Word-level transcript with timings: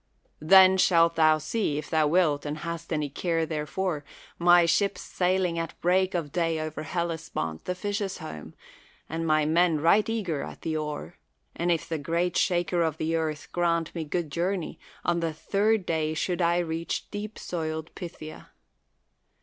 Then 0.39 0.77
shalt 0.79 1.13
thou 1.15 1.37
see, 1.37 1.77
if 1.77 1.87
thou 1.91 2.07
wilt 2.07 2.43
and 2.43 2.57
hast 2.65 2.91
any 2.91 3.07
care 3.07 3.45
therefor, 3.45 4.03
my 4.39 4.65
ships 4.65 5.01
sailing 5.01 5.59
at 5.59 5.79
break 5.79 6.15
of 6.15 6.31
day 6.31 6.59
over 6.59 6.81
Hellespont, 6.81 7.65
the 7.65 7.75
fishes' 7.75 8.17
home, 8.17 8.55
and 9.07 9.27
my 9.27 9.45
men 9.45 9.79
right 9.79 10.09
eager 10.09 10.41
at 10.41 10.63
the 10.63 10.75
oar; 10.75 11.19
and 11.55 11.71
if 11.71 11.87
the 11.87 11.99
great 11.99 12.35
Shaker 12.35 12.81
of 12.81 12.97
the 12.97 13.15
earth 13.15 13.49
grant 13.51 13.93
me 13.93 14.03
good 14.03 14.31
journey, 14.31 14.79
on 15.05 15.19
the 15.19 15.33
third 15.33 15.85
day 15.85 16.15
should 16.15 16.41
I 16.41 16.57
reach 16.57 17.11
deep 17.11 17.37
soiled 17.37 17.91
Phthia. 17.95 18.47